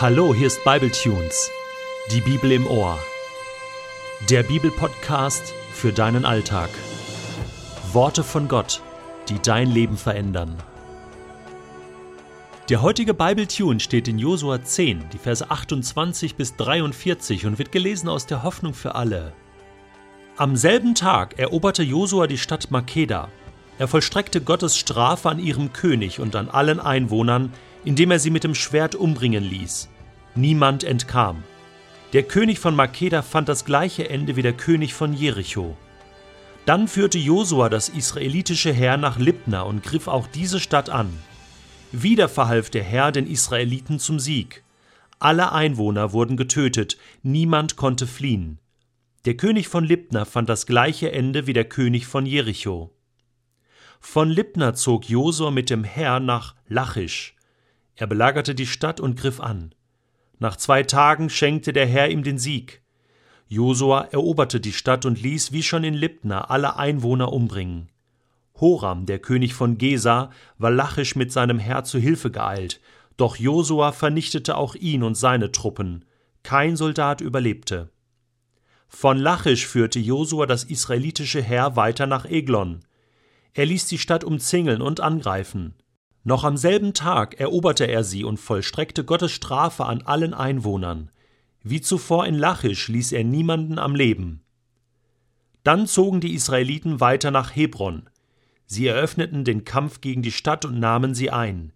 Hallo, 0.00 0.34
hier 0.34 0.46
ist 0.46 0.64
Bibletunes, 0.64 1.50
die 2.10 2.22
Bibel 2.22 2.52
im 2.52 2.66
Ohr. 2.66 2.98
Der 4.30 4.42
Bibelpodcast 4.42 5.52
für 5.74 5.92
deinen 5.92 6.24
Alltag. 6.24 6.70
Worte 7.92 8.24
von 8.24 8.48
Gott, 8.48 8.80
die 9.28 9.38
dein 9.42 9.70
Leben 9.70 9.98
verändern. 9.98 10.56
Der 12.70 12.80
heutige 12.80 13.12
Bibletune 13.12 13.78
steht 13.78 14.08
in 14.08 14.18
Josua 14.18 14.62
10, 14.62 15.10
die 15.12 15.18
Verse 15.18 15.50
28 15.50 16.34
bis 16.34 16.56
43 16.56 17.44
und 17.44 17.58
wird 17.58 17.70
gelesen 17.70 18.08
aus 18.08 18.24
der 18.24 18.42
Hoffnung 18.42 18.72
für 18.72 18.94
alle. 18.94 19.34
Am 20.38 20.56
selben 20.56 20.94
Tag 20.94 21.38
eroberte 21.38 21.82
Josua 21.82 22.26
die 22.26 22.38
Stadt 22.38 22.70
Makeda. 22.70 23.28
Er 23.80 23.88
vollstreckte 23.88 24.42
Gottes 24.42 24.76
Strafe 24.76 25.30
an 25.30 25.38
ihrem 25.38 25.72
König 25.72 26.20
und 26.20 26.36
an 26.36 26.50
allen 26.50 26.80
Einwohnern, 26.80 27.50
indem 27.82 28.10
er 28.10 28.18
sie 28.18 28.28
mit 28.28 28.44
dem 28.44 28.54
Schwert 28.54 28.94
umbringen 28.94 29.42
ließ. 29.42 29.88
Niemand 30.34 30.84
entkam. 30.84 31.42
Der 32.12 32.24
König 32.24 32.58
von 32.58 32.76
Makeda 32.76 33.22
fand 33.22 33.48
das 33.48 33.64
gleiche 33.64 34.10
Ende 34.10 34.36
wie 34.36 34.42
der 34.42 34.52
König 34.52 34.92
von 34.92 35.14
Jericho. 35.14 35.78
Dann 36.66 36.88
führte 36.88 37.16
Josua 37.16 37.70
das 37.70 37.88
israelitische 37.88 38.70
Heer 38.70 38.98
nach 38.98 39.18
Libna 39.18 39.62
und 39.62 39.82
griff 39.82 40.08
auch 40.08 40.26
diese 40.26 40.60
Stadt 40.60 40.90
an. 40.90 41.08
Wieder 41.90 42.28
verhalf 42.28 42.68
der 42.68 42.82
Herr 42.82 43.12
den 43.12 43.26
Israeliten 43.26 43.98
zum 43.98 44.20
Sieg. 44.20 44.62
Alle 45.20 45.52
Einwohner 45.52 46.12
wurden 46.12 46.36
getötet, 46.36 46.98
niemand 47.22 47.76
konnte 47.76 48.06
fliehen. 48.06 48.58
Der 49.24 49.38
König 49.38 49.68
von 49.68 49.84
Libna 49.84 50.26
fand 50.26 50.50
das 50.50 50.66
gleiche 50.66 51.12
Ende 51.12 51.46
wie 51.46 51.54
der 51.54 51.64
König 51.64 52.06
von 52.06 52.26
Jericho. 52.26 52.90
Von 54.00 54.30
Libna 54.30 54.74
zog 54.74 55.08
Josua 55.08 55.50
mit 55.50 55.70
dem 55.70 55.84
Heer 55.84 56.18
nach 56.18 56.56
Lachisch. 56.66 57.36
Er 57.94 58.06
belagerte 58.06 58.54
die 58.54 58.66
Stadt 58.66 58.98
und 58.98 59.16
griff 59.16 59.40
an. 59.40 59.74
Nach 60.38 60.56
zwei 60.56 60.82
Tagen 60.82 61.30
schenkte 61.30 61.72
der 61.72 61.86
Herr 61.86 62.10
ihm 62.10 62.22
den 62.22 62.38
Sieg. 62.38 62.82
Josua 63.46 64.08
eroberte 64.10 64.58
die 64.58 64.72
Stadt 64.72 65.04
und 65.04 65.20
ließ 65.20 65.52
wie 65.52 65.62
schon 65.62 65.84
in 65.84 65.94
Libna 65.94 66.42
alle 66.42 66.76
Einwohner 66.76 67.32
umbringen. 67.32 67.88
Horam, 68.60 69.06
der 69.06 69.18
König 69.18 69.54
von 69.54 69.78
Gesa, 69.78 70.30
war 70.58 70.70
Lachisch 70.70 71.14
mit 71.14 71.30
seinem 71.30 71.58
Herr 71.58 71.84
zu 71.84 71.98
Hilfe 71.98 72.30
geeilt, 72.30 72.80
doch 73.16 73.36
Josua 73.36 73.92
vernichtete 73.92 74.56
auch 74.56 74.74
ihn 74.74 75.02
und 75.02 75.14
seine 75.14 75.52
Truppen. 75.52 76.04
Kein 76.42 76.76
Soldat 76.76 77.20
überlebte. 77.20 77.90
Von 78.88 79.18
Lachisch 79.18 79.66
führte 79.66 79.98
Josua 79.98 80.46
das 80.46 80.64
israelitische 80.64 81.42
Heer 81.42 81.76
weiter 81.76 82.06
nach 82.06 82.24
Eglon. 82.24 82.80
Er 83.52 83.66
ließ 83.66 83.86
die 83.86 83.98
Stadt 83.98 84.24
umzingeln 84.24 84.82
und 84.82 85.00
angreifen. 85.00 85.74
Noch 86.22 86.44
am 86.44 86.56
selben 86.56 86.92
Tag 86.94 87.40
eroberte 87.40 87.86
er 87.86 88.04
sie 88.04 88.24
und 88.24 88.38
vollstreckte 88.38 89.04
Gottes 89.04 89.32
Strafe 89.32 89.86
an 89.86 90.02
allen 90.02 90.34
Einwohnern. 90.34 91.10
Wie 91.62 91.80
zuvor 91.80 92.26
in 92.26 92.34
Lachisch 92.34 92.88
ließ 92.88 93.12
er 93.12 93.24
niemanden 93.24 93.78
am 93.78 93.94
Leben. 93.94 94.42
Dann 95.62 95.86
zogen 95.86 96.20
die 96.20 96.34
Israeliten 96.34 97.00
weiter 97.00 97.30
nach 97.30 97.54
Hebron. 97.54 98.08
Sie 98.66 98.86
eröffneten 98.86 99.44
den 99.44 99.64
Kampf 99.64 100.00
gegen 100.00 100.22
die 100.22 100.32
Stadt 100.32 100.64
und 100.64 100.78
nahmen 100.78 101.14
sie 101.14 101.30
ein. 101.30 101.72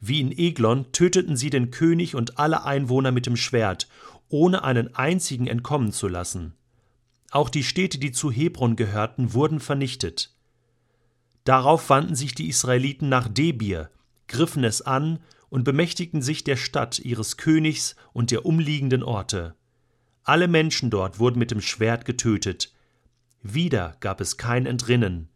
Wie 0.00 0.20
in 0.20 0.32
Eglon 0.32 0.90
töteten 0.92 1.36
sie 1.36 1.50
den 1.50 1.70
König 1.70 2.14
und 2.14 2.38
alle 2.38 2.64
Einwohner 2.64 3.12
mit 3.12 3.26
dem 3.26 3.36
Schwert, 3.36 3.88
ohne 4.28 4.64
einen 4.64 4.94
einzigen 4.94 5.46
entkommen 5.46 5.92
zu 5.92 6.08
lassen. 6.08 6.54
Auch 7.30 7.50
die 7.50 7.62
Städte, 7.62 7.98
die 7.98 8.10
zu 8.10 8.30
Hebron 8.30 8.76
gehörten, 8.76 9.34
wurden 9.34 9.60
vernichtet. 9.60 10.34
Darauf 11.44 11.88
wandten 11.90 12.14
sich 12.14 12.34
die 12.34 12.48
Israeliten 12.48 13.08
nach 13.08 13.28
Debir, 13.28 13.90
griffen 14.28 14.64
es 14.64 14.82
an 14.82 15.18
und 15.48 15.64
bemächtigten 15.64 16.22
sich 16.22 16.44
der 16.44 16.56
Stadt, 16.56 16.98
ihres 16.98 17.36
Königs 17.36 17.96
und 18.12 18.30
der 18.30 18.46
umliegenden 18.46 19.02
Orte. 19.02 19.54
Alle 20.22 20.48
Menschen 20.48 20.90
dort 20.90 21.18
wurden 21.18 21.38
mit 21.38 21.50
dem 21.50 21.60
Schwert 21.60 22.04
getötet. 22.04 22.72
Wieder 23.42 23.96
gab 24.00 24.20
es 24.20 24.36
kein 24.36 24.66
Entrinnen. 24.66 25.28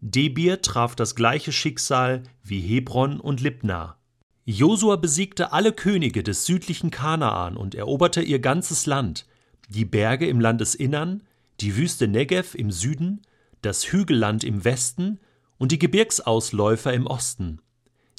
Debir 0.00 0.60
traf 0.62 0.94
das 0.94 1.14
gleiche 1.14 1.52
Schicksal 1.52 2.22
wie 2.42 2.60
Hebron 2.60 3.18
und 3.18 3.40
Libna. 3.40 3.96
Josua 4.44 4.96
besiegte 4.96 5.52
alle 5.52 5.72
Könige 5.72 6.22
des 6.22 6.44
südlichen 6.46 6.90
Kanaan 6.90 7.56
und 7.56 7.74
eroberte 7.74 8.22
ihr 8.22 8.38
ganzes 8.38 8.86
Land, 8.86 9.26
die 9.68 9.84
Berge 9.84 10.28
im 10.28 10.38
Landesinnern, 10.38 11.24
die 11.60 11.76
Wüste 11.76 12.06
Negev 12.06 12.56
im 12.56 12.70
Süden, 12.70 13.22
das 13.62 13.90
Hügelland 13.90 14.44
im 14.44 14.64
Westen 14.64 15.18
und 15.58 15.72
die 15.72 15.78
Gebirgsausläufer 15.78 16.92
im 16.92 17.06
Osten. 17.06 17.60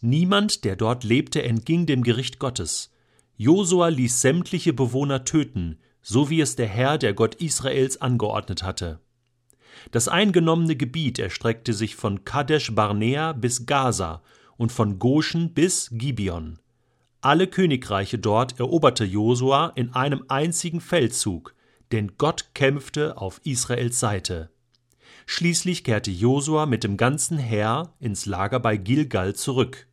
Niemand, 0.02 0.64
der 0.64 0.76
dort 0.76 1.04
lebte, 1.04 1.44
entging 1.44 1.86
dem 1.86 2.04
Gericht 2.04 2.40
Gottes. 2.40 2.92
Josua 3.36 3.88
ließ 3.88 4.22
sämtliche 4.22 4.74
Bewohner 4.74 5.26
töten, 5.26 5.80
so 6.02 6.30
wie 6.30 6.42
es 6.42 6.56
der 6.56 6.68
Herr, 6.68 6.98
der 6.98 7.14
Gott 7.14 7.36
Israels, 7.36 8.02
angeordnet 8.02 8.64
hatte. 8.64 9.00
Das 9.92 10.08
eingenommene 10.08 10.76
Gebiet 10.76 11.20
erstreckte 11.20 11.74
sich 11.74 11.96
von 11.96 12.26
Kadesh 12.26 12.74
Barnea 12.74 13.34
bis 13.34 13.66
Gaza 13.66 14.22
und 14.58 14.72
von 14.72 15.00
Goshen 15.00 15.54
bis 15.54 15.90
Gibeon. 15.92 16.60
Alle 17.22 17.48
Königreiche 17.48 18.20
dort 18.20 18.60
eroberte 18.60 19.04
Josua 19.04 19.74
in 19.76 19.94
einem 19.94 20.24
einzigen 20.28 20.82
Feldzug, 20.82 21.56
denn 21.92 22.14
Gott 22.18 22.52
kämpfte 22.54 23.18
auf 23.18 23.42
Israels 23.44 24.00
Seite. 24.00 24.50
Schließlich 25.30 25.84
kehrte 25.84 26.10
Josua 26.10 26.66
mit 26.66 26.86
dem 26.86 26.96
ganzen 26.96 27.38
Heer 27.38 27.94
ins 28.00 28.26
Lager 28.26 28.62
bei 28.62 28.78
Gilgal 28.78 29.36
zurück. 29.36 29.88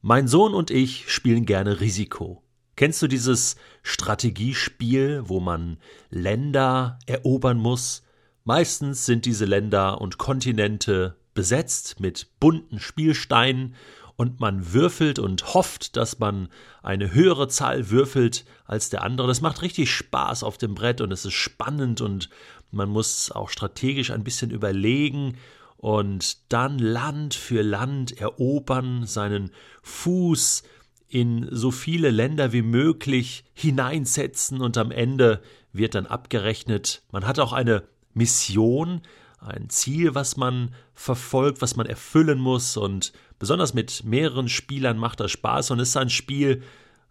Mein 0.00 0.28
Sohn 0.28 0.54
und 0.54 0.70
ich 0.70 1.12
spielen 1.12 1.44
gerne 1.44 1.80
Risiko. 1.80 2.42
Kennst 2.74 3.02
du 3.02 3.06
dieses 3.06 3.56
Strategiespiel, 3.82 5.24
wo 5.26 5.40
man 5.40 5.76
Länder 6.08 6.98
erobern 7.06 7.58
muss? 7.58 8.02
Meistens 8.44 9.04
sind 9.04 9.26
diese 9.26 9.44
Länder 9.44 10.00
und 10.00 10.16
Kontinente 10.16 11.16
besetzt 11.34 12.00
mit 12.00 12.28
bunten 12.40 12.80
Spielsteinen 12.80 13.74
und 14.16 14.40
man 14.40 14.72
würfelt 14.72 15.18
und 15.18 15.54
hofft, 15.54 15.96
dass 15.96 16.18
man 16.18 16.48
eine 16.82 17.12
höhere 17.12 17.48
Zahl 17.48 17.90
würfelt 17.90 18.46
als 18.64 18.88
der 18.88 19.02
andere. 19.02 19.26
Das 19.26 19.42
macht 19.42 19.60
richtig 19.60 19.90
Spaß 19.90 20.44
auf 20.44 20.56
dem 20.56 20.74
Brett 20.74 21.00
und 21.00 21.12
es 21.12 21.24
ist 21.24 21.34
spannend 21.34 22.00
und 22.00 22.30
man 22.74 22.88
muss 22.88 23.30
auch 23.30 23.48
strategisch 23.48 24.10
ein 24.10 24.24
bisschen 24.24 24.50
überlegen 24.50 25.36
und 25.76 26.38
dann 26.52 26.78
Land 26.78 27.34
für 27.34 27.62
Land 27.62 28.18
erobern, 28.18 29.06
seinen 29.06 29.50
Fuß 29.82 30.62
in 31.08 31.48
so 31.50 31.70
viele 31.70 32.10
Länder 32.10 32.52
wie 32.52 32.62
möglich 32.62 33.44
hineinsetzen 33.54 34.60
und 34.60 34.76
am 34.78 34.90
Ende 34.90 35.42
wird 35.72 35.94
dann 35.94 36.06
abgerechnet. 36.06 37.02
Man 37.12 37.26
hat 37.26 37.38
auch 37.38 37.52
eine 37.52 37.84
Mission, 38.14 39.02
ein 39.38 39.68
Ziel, 39.68 40.14
was 40.14 40.36
man 40.36 40.74
verfolgt, 40.94 41.60
was 41.60 41.76
man 41.76 41.86
erfüllen 41.86 42.38
muss 42.38 42.76
und 42.76 43.12
besonders 43.38 43.74
mit 43.74 44.04
mehreren 44.04 44.48
Spielern 44.48 44.96
macht 44.96 45.20
das 45.20 45.32
Spaß 45.32 45.70
und 45.70 45.80
ist 45.80 45.96
ein 45.96 46.10
Spiel, 46.10 46.62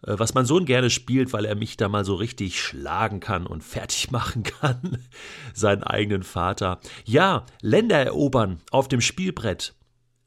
was 0.06 0.34
mein 0.34 0.46
Sohn 0.46 0.66
gerne 0.66 0.90
spielt, 0.90 1.34
weil 1.34 1.46
er 1.46 1.56
mich 1.56 1.78
da 1.78 1.88
mal 1.88 2.06
so 2.06 2.16
richtig 2.16 2.62
schlagen 2.62 3.20
kann 3.20 3.48
und 3.48 3.64
fertig 3.64 4.12
machen 4.12 4.44
kann, 4.44 4.98
seinen 5.54 5.84
eigenen 5.84 6.24
Vater. 6.24 6.80
Ja, 7.06 7.46
Länder 7.62 7.98
erobern 7.98 8.62
auf 8.72 8.88
dem 8.88 9.02
Spielbrett, 9.02 9.76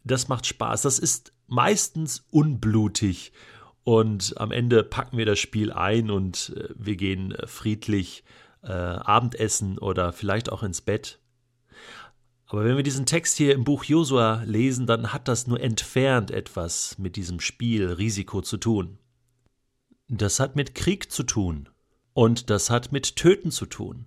das 0.05 0.29
macht 0.29 0.47
Spaß. 0.47 0.83
Das 0.83 0.99
ist 0.99 1.33
meistens 1.47 2.27
unblutig 2.31 3.33
und 3.87 4.35
am 4.39 4.51
Ende 4.51 4.83
packen 4.83 5.17
wir 5.17 5.27
das 5.27 5.39
Spiel 5.39 5.73
ein 5.73 6.11
und 6.11 6.53
äh, 6.57 6.71
wir 6.75 6.97
gehen 6.97 7.31
äh, 7.33 7.47
friedlich 7.47 8.25
äh, 8.63 8.73
Abendessen 8.73 9.79
oder 9.79 10.13
vielleicht 10.13 10.51
auch 10.51 10.65
ins 10.65 10.81
Bett. 10.81 11.21
Aber 12.49 12.65
wenn 12.65 12.77
wir 12.77 12.83
diesen 12.83 13.07
Text 13.07 13.37
hier 13.37 13.55
im 13.55 13.63
Buch 13.63 13.85
Josua 13.85 14.43
lesen, 14.45 14.87
dann 14.87 15.13
hat 15.13 15.29
das 15.29 15.47
nur 15.47 15.61
entfernt 15.61 16.33
etwas 16.33 16.99
mit 16.99 17.15
diesem 17.15 17.39
Spiel 17.39 17.93
Risiko 17.93 18.41
zu 18.41 18.57
tun. 18.57 18.99
Das 20.09 20.41
hat 20.41 20.57
mit 20.57 20.75
Krieg 20.75 21.11
zu 21.11 21.23
tun. 21.23 21.69
Und 22.13 22.51
das 22.51 22.71
hat 22.71 22.93
mit 22.93 23.17
Töten 23.17 23.51
zu 23.51 23.67
tun. 23.67 24.07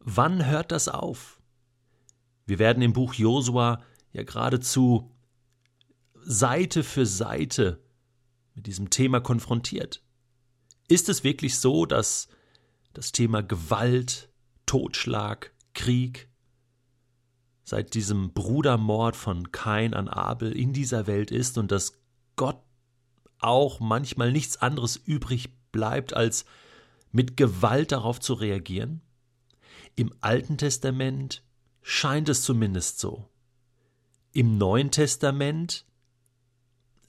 Wann 0.00 0.46
hört 0.46 0.72
das 0.72 0.88
auf? 0.88 1.40
Wir 2.44 2.58
werden 2.58 2.82
im 2.82 2.92
Buch 2.92 3.14
Josua 3.14 3.82
ja 4.12 4.22
geradezu 4.22 5.10
Seite 6.14 6.82
für 6.82 7.06
Seite 7.06 7.82
mit 8.54 8.66
diesem 8.66 8.90
Thema 8.90 9.20
konfrontiert. 9.20 10.02
Ist 10.88 11.08
es 11.08 11.24
wirklich 11.24 11.58
so, 11.58 11.86
dass 11.86 12.28
das 12.92 13.12
Thema 13.12 13.42
Gewalt, 13.42 14.30
Totschlag, 14.64 15.52
Krieg 15.74 16.28
seit 17.64 17.94
diesem 17.94 18.32
Brudermord 18.32 19.16
von 19.16 19.50
Kain 19.50 19.92
an 19.92 20.08
Abel 20.08 20.52
in 20.52 20.72
dieser 20.72 21.06
Welt 21.06 21.30
ist 21.30 21.58
und 21.58 21.72
dass 21.72 22.00
Gott 22.36 22.62
auch 23.40 23.80
manchmal 23.80 24.32
nichts 24.32 24.56
anderes 24.56 24.96
übrig 24.96 25.50
bleibt, 25.72 26.14
als 26.14 26.44
mit 27.12 27.36
Gewalt 27.36 27.92
darauf 27.92 28.20
zu 28.20 28.34
reagieren? 28.34 29.00
Im 29.94 30.12
Alten 30.20 30.58
Testament 30.58 31.42
scheint 31.82 32.28
es 32.28 32.42
zumindest 32.42 32.98
so. 32.98 33.28
Im 34.32 34.58
Neuen 34.58 34.90
Testament 34.90 35.86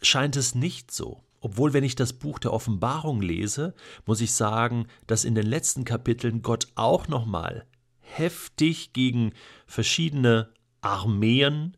scheint 0.02 0.36
es 0.36 0.56
nicht 0.56 0.92
so. 0.92 1.24
Obwohl, 1.40 1.74
wenn 1.74 1.84
ich 1.84 1.96
das 1.96 2.14
Buch 2.14 2.40
der 2.40 2.54
Offenbarung 2.54 3.22
lese, 3.22 3.74
muss 4.06 4.22
ich 4.22 4.34
sagen, 4.34 4.88
dass 5.06 5.26
in 5.26 5.36
den 5.36 5.46
letzten 5.46 5.86
Kapiteln 5.86 6.42
Gott 6.42 6.68
auch 6.76 7.08
nochmal 7.08 7.66
heftig 8.00 8.94
gegen 8.94 9.34
verschiedene 9.66 10.52
Armeen 10.82 11.76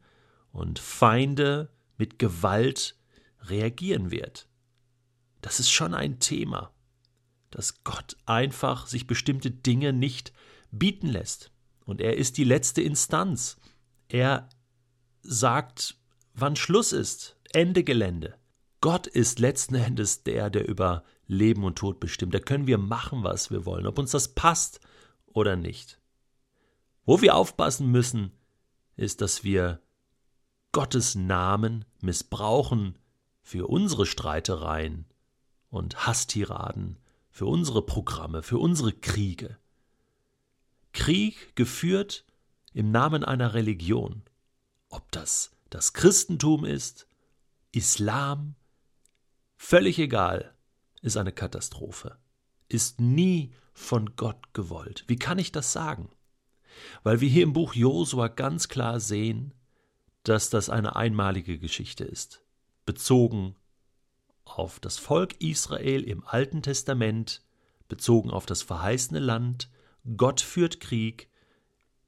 und 0.52 0.80
Feinde 0.80 1.70
mit 1.98 2.20
Gewalt 2.20 2.99
reagieren 3.42 4.12
wird. 4.12 4.48
Das 5.42 5.60
ist 5.60 5.72
schon 5.72 5.94
ein 5.94 6.20
Thema, 6.20 6.74
dass 7.52 7.84
Gott 7.84 8.18
einfach 8.26 8.88
sich 8.88 9.08
bestimmte 9.08 9.52
Dinge 9.52 9.94
nicht 9.94 10.34
bieten 10.72 11.08
lässt. 11.08 11.52
Und 11.86 12.02
er 12.02 12.18
ist 12.18 12.38
die 12.38 12.44
letzte 12.44 12.82
Instanz. 12.82 13.58
Er 14.08 14.50
sagt, 15.22 15.98
wann 16.34 16.56
Schluss 16.56 16.92
ist, 16.92 17.38
Ende 17.52 17.84
Gelände. 17.84 18.36
Gott 18.82 19.08
ist 19.08 19.40
letzten 19.40 19.76
Endes 19.76 20.24
der, 20.24 20.50
der 20.50 20.68
über 20.68 21.04
Leben 21.28 21.64
und 21.64 21.78
Tod 21.78 22.00
bestimmt. 22.00 22.34
Da 22.34 22.40
können 22.40 22.68
wir 22.68 22.78
machen, 22.78 23.24
was 23.24 23.52
wir 23.52 23.66
wollen, 23.66 23.88
ob 23.88 24.00
uns 24.00 24.12
das 24.12 24.36
passt 24.36 24.80
oder 25.26 25.56
nicht. 25.56 26.00
Wo 27.06 27.22
wir 27.22 27.36
aufpassen 27.36 27.92
müssen, 27.92 28.32
ist, 28.96 29.22
dass 29.22 29.44
wir 29.44 29.82
Gottes 30.72 31.16
Namen 31.16 31.86
missbrauchen 32.02 32.98
für 33.50 33.66
unsere 33.66 34.06
Streitereien 34.06 35.06
und 35.72 36.06
Hasstiraden, 36.06 37.00
für 37.32 37.48
unsere 37.48 37.84
Programme, 37.84 38.44
für 38.44 38.60
unsere 38.60 38.94
Kriege. 38.94 39.58
Krieg 40.94 41.56
geführt 41.56 42.26
im 42.74 42.92
Namen 42.92 43.24
einer 43.24 43.56
Religion, 43.56 44.22
ob 44.90 45.12
das 45.12 45.50
das 45.72 45.94
Christentum 45.94 46.64
ist, 46.64 47.08
Islam, 47.72 48.54
völlig 49.58 49.98
egal, 49.98 50.54
ist 51.02 51.18
eine 51.18 51.32
Katastrophe, 51.32 52.20
ist 52.68 53.02
nie 53.02 53.52
von 53.74 54.16
Gott 54.16 54.54
gewollt. 54.54 55.06
Wie 55.08 55.18
kann 55.18 55.40
ich 55.40 55.52
das 55.52 55.74
sagen? 55.74 56.12
Weil 57.02 57.20
wir 57.20 57.30
hier 57.30 57.42
im 57.42 57.54
Buch 57.54 57.74
Josua 57.74 58.28
ganz 58.28 58.68
klar 58.68 59.00
sehen, 59.00 59.56
dass 60.22 60.52
das 60.52 60.70
eine 60.70 60.96
einmalige 60.96 61.58
Geschichte 61.58 62.04
ist, 62.04 62.44
bezogen 62.90 63.56
auf 64.46 64.80
das 64.80 64.98
Volk 64.98 65.40
Israel 65.44 66.02
im 66.02 66.26
Alten 66.26 66.64
Testament, 66.64 67.44
bezogen 67.88 68.32
auf 68.32 68.48
das 68.48 68.64
verheißene 68.64 69.20
Land, 69.20 69.70
Gott 70.18 70.42
führt 70.42 70.80
Krieg, 70.80 71.30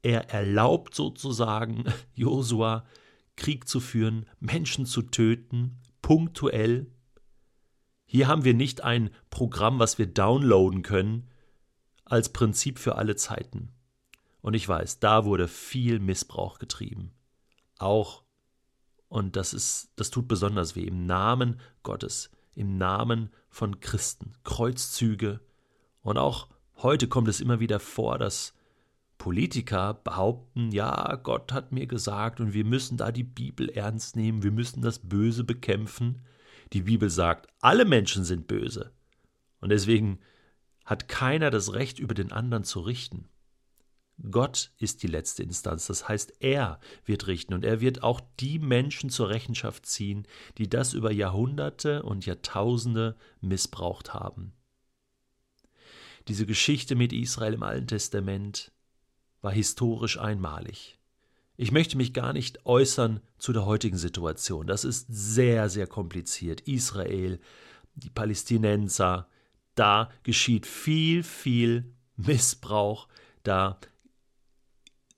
er 0.02 0.30
erlaubt 0.30 0.96
sozusagen 0.96 1.84
Josua 2.14 2.84
Krieg 3.36 3.68
zu 3.68 3.78
führen, 3.78 4.26
Menschen 4.40 4.84
zu 4.84 5.02
töten, 5.02 5.78
punktuell. 6.02 6.90
Hier 8.04 8.26
haben 8.26 8.42
wir 8.42 8.54
nicht 8.54 8.80
ein 8.82 9.10
Programm, 9.30 9.78
was 9.78 9.98
wir 9.98 10.08
downloaden 10.08 10.82
können, 10.82 11.30
als 12.04 12.32
Prinzip 12.32 12.80
für 12.80 12.96
alle 12.96 13.14
Zeiten. 13.14 13.70
Und 14.40 14.54
ich 14.54 14.68
weiß, 14.68 14.98
da 14.98 15.26
wurde 15.26 15.46
viel 15.46 16.00
Missbrauch 16.00 16.58
getrieben. 16.58 17.12
Auch, 17.78 18.21
und 19.12 19.36
das 19.36 19.52
ist, 19.52 19.90
das 19.96 20.08
tut 20.08 20.26
besonders 20.26 20.74
weh, 20.74 20.84
im 20.84 21.04
Namen 21.04 21.60
Gottes, 21.82 22.30
im 22.54 22.78
Namen 22.78 23.28
von 23.50 23.78
Christen, 23.78 24.32
Kreuzzüge. 24.42 25.40
Und 26.00 26.16
auch 26.16 26.48
heute 26.78 27.08
kommt 27.08 27.28
es 27.28 27.42
immer 27.42 27.60
wieder 27.60 27.78
vor, 27.78 28.16
dass 28.16 28.54
Politiker 29.18 29.92
behaupten, 29.92 30.72
ja, 30.72 31.16
Gott 31.16 31.52
hat 31.52 31.72
mir 31.72 31.86
gesagt 31.86 32.40
und 32.40 32.54
wir 32.54 32.64
müssen 32.64 32.96
da 32.96 33.12
die 33.12 33.22
Bibel 33.22 33.68
ernst 33.68 34.16
nehmen, 34.16 34.42
wir 34.42 34.50
müssen 34.50 34.80
das 34.80 34.98
Böse 34.98 35.44
bekämpfen. 35.44 36.22
Die 36.72 36.80
Bibel 36.80 37.10
sagt, 37.10 37.48
alle 37.60 37.84
Menschen 37.84 38.24
sind 38.24 38.46
böse. 38.46 38.92
Und 39.60 39.68
deswegen 39.68 40.20
hat 40.86 41.08
keiner 41.08 41.50
das 41.50 41.74
Recht, 41.74 41.98
über 41.98 42.14
den 42.14 42.32
anderen 42.32 42.64
zu 42.64 42.80
richten. 42.80 43.28
Gott 44.30 44.70
ist 44.78 45.02
die 45.02 45.08
letzte 45.08 45.42
Instanz, 45.42 45.86
das 45.86 46.08
heißt, 46.08 46.34
er 46.40 46.78
wird 47.04 47.26
richten 47.26 47.54
und 47.54 47.64
er 47.64 47.80
wird 47.80 48.02
auch 48.02 48.20
die 48.38 48.58
Menschen 48.58 49.10
zur 49.10 49.30
Rechenschaft 49.30 49.86
ziehen, 49.86 50.26
die 50.58 50.68
das 50.68 50.92
über 50.94 51.10
Jahrhunderte 51.10 52.02
und 52.02 52.24
Jahrtausende 52.26 53.16
missbraucht 53.40 54.14
haben. 54.14 54.52
Diese 56.28 56.46
Geschichte 56.46 56.94
mit 56.94 57.12
Israel 57.12 57.54
im 57.54 57.62
Alten 57.62 57.88
Testament 57.88 58.70
war 59.40 59.52
historisch 59.52 60.18
einmalig. 60.18 60.98
Ich 61.56 61.72
möchte 61.72 61.96
mich 61.96 62.12
gar 62.12 62.32
nicht 62.32 62.64
äußern 62.64 63.20
zu 63.38 63.52
der 63.52 63.66
heutigen 63.66 63.98
Situation. 63.98 64.66
Das 64.66 64.84
ist 64.84 65.06
sehr, 65.08 65.68
sehr 65.68 65.86
kompliziert. 65.86 66.62
Israel, 66.62 67.40
die 67.94 68.10
Palästinenser, 68.10 69.28
da 69.74 70.10
geschieht 70.22 70.66
viel, 70.66 71.22
viel 71.22 71.92
Missbrauch, 72.16 73.08
da 73.42 73.78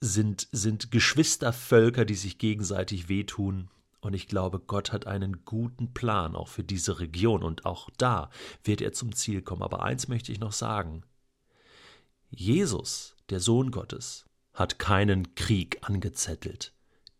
sind, 0.01 0.47
sind 0.51 0.91
Geschwistervölker, 0.91 2.05
die 2.05 2.15
sich 2.15 2.37
gegenseitig 2.37 3.09
wehtun. 3.09 3.69
Und 4.01 4.13
ich 4.13 4.27
glaube, 4.27 4.59
Gott 4.59 4.91
hat 4.91 5.07
einen 5.07 5.45
guten 5.45 5.93
Plan 5.93 6.35
auch 6.35 6.47
für 6.47 6.63
diese 6.63 6.99
Region 6.99 7.43
und 7.43 7.65
auch 7.65 7.89
da 7.97 8.29
wird 8.63 8.81
er 8.81 8.93
zum 8.93 9.15
Ziel 9.15 9.41
kommen. 9.41 9.63
Aber 9.63 9.83
eins 9.83 10.07
möchte 10.07 10.31
ich 10.31 10.39
noch 10.39 10.53
sagen. 10.53 11.03
Jesus 12.29 13.15
der 13.29 13.39
Sohn 13.39 13.71
Gottes, 13.71 14.25
hat 14.53 14.79
keinen 14.79 15.35
Krieg 15.35 15.79
angezettelt, 15.81 16.73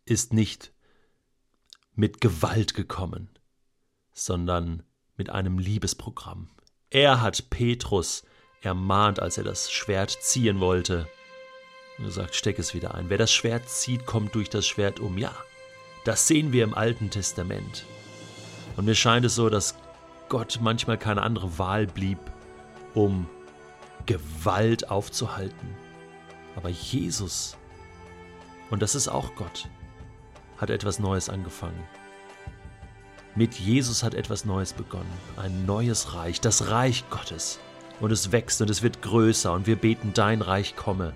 ist 0.04 0.32
nicht 0.32 0.72
mit 1.94 2.20
Gewalt 2.20 2.74
gekommen, 2.74 3.30
sondern 4.12 4.82
mit 5.16 5.30
einem 5.30 5.58
Liebesprogramm. 5.58 6.50
Er 6.90 7.20
hat 7.20 7.50
Petrus 7.50 8.24
ermahnt, 8.62 9.20
als 9.20 9.38
er 9.38 9.44
das 9.44 9.70
Schwert 9.70 10.10
ziehen 10.10 10.60
wollte. 10.60 11.08
Und 11.98 12.04
er 12.04 12.10
sagt, 12.10 12.34
steck 12.34 12.58
es 12.58 12.74
wieder 12.74 12.94
ein. 12.94 13.08
Wer 13.08 13.18
das 13.18 13.32
Schwert 13.32 13.68
zieht, 13.68 14.06
kommt 14.06 14.34
durch 14.34 14.50
das 14.50 14.66
Schwert 14.66 15.00
um. 15.00 15.16
Ja, 15.18 15.32
das 16.04 16.28
sehen 16.28 16.52
wir 16.52 16.64
im 16.64 16.74
Alten 16.74 17.10
Testament. 17.10 17.84
Und 18.76 18.84
mir 18.84 18.94
scheint 18.94 19.24
es 19.24 19.34
so, 19.34 19.48
dass 19.48 19.74
Gott 20.28 20.58
manchmal 20.60 20.98
keine 20.98 21.22
andere 21.22 21.58
Wahl 21.58 21.86
blieb, 21.86 22.18
um 22.94 23.28
Gewalt 24.04 24.90
aufzuhalten. 24.90 25.74
Aber 26.54 26.68
Jesus, 26.68 27.56
und 28.70 28.82
das 28.82 28.94
ist 28.94 29.08
auch 29.08 29.34
Gott, 29.34 29.68
hat 30.58 30.70
etwas 30.70 30.98
Neues 30.98 31.28
angefangen. 31.28 31.82
Mit 33.34 33.54
Jesus 33.54 34.02
hat 34.02 34.14
etwas 34.14 34.44
Neues 34.44 34.72
begonnen, 34.72 35.12
ein 35.36 35.66
neues 35.66 36.14
Reich, 36.14 36.40
das 36.40 36.70
Reich 36.70 37.04
Gottes. 37.10 37.60
Und 38.00 38.10
es 38.10 38.32
wächst 38.32 38.60
und 38.60 38.70
es 38.70 38.82
wird 38.82 39.02
größer 39.02 39.52
und 39.52 39.66
wir 39.66 39.76
beten, 39.76 40.12
dein 40.14 40.42
Reich 40.42 40.76
komme. 40.76 41.14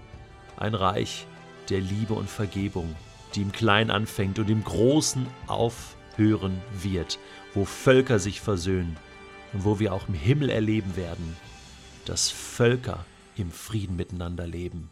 Ein 0.61 0.75
Reich 0.75 1.27
der 1.71 1.81
Liebe 1.81 2.13
und 2.13 2.29
Vergebung, 2.29 2.95
die 3.35 3.41
im 3.41 3.51
Kleinen 3.51 3.91
anfängt 3.91 4.39
und 4.39 4.51
im 4.51 4.63
Großen 4.63 5.27
aufhören 5.47 6.61
wird, 6.83 7.19
wo 7.55 7.65
Völker 7.65 8.19
sich 8.19 8.43
versöhnen 8.43 8.99
und 9.55 9.65
wo 9.65 9.79
wir 9.79 9.95
auch 9.95 10.07
im 10.07 10.15
Himmel 10.15 10.51
erleben 10.51 10.97
werden, 10.97 11.35
dass 12.05 12.31
Völker 12.31 13.07
im 13.37 13.51
Frieden 13.51 13.97
miteinander 13.97 14.47
leben. 14.47 14.91